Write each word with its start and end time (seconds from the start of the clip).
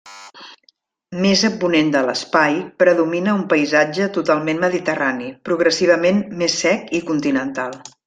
Més 1.25 1.43
a 1.49 1.51
ponent 1.63 1.91
de 1.97 2.01
l'espai, 2.07 2.57
predomina 2.85 3.37
un 3.41 3.45
paisatge 3.53 4.09
totalment 4.19 4.65
mediterrani, 4.67 5.31
progressivament 5.51 6.23
més 6.43 6.61
sec 6.67 6.95
i 7.03 7.09
continental. 7.13 7.83